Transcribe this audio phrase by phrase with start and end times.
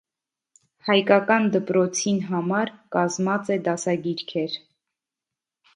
[0.87, 4.59] Հայկական դպրոցին համար՝ կազմած է դասագիրքեր։